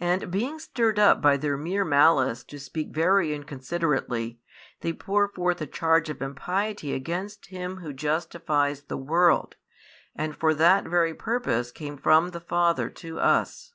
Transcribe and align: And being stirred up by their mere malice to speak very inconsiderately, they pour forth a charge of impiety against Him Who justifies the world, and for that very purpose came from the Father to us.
And 0.00 0.32
being 0.32 0.58
stirred 0.58 0.98
up 0.98 1.22
by 1.22 1.36
their 1.36 1.56
mere 1.56 1.84
malice 1.84 2.42
to 2.42 2.58
speak 2.58 2.88
very 2.92 3.32
inconsiderately, 3.32 4.40
they 4.80 4.92
pour 4.92 5.28
forth 5.28 5.60
a 5.60 5.66
charge 5.68 6.10
of 6.10 6.20
impiety 6.20 6.92
against 6.92 7.46
Him 7.46 7.76
Who 7.76 7.92
justifies 7.92 8.82
the 8.82 8.96
world, 8.98 9.54
and 10.16 10.34
for 10.34 10.54
that 10.54 10.86
very 10.88 11.14
purpose 11.14 11.70
came 11.70 11.96
from 11.96 12.30
the 12.30 12.40
Father 12.40 12.90
to 12.90 13.20
us. 13.20 13.74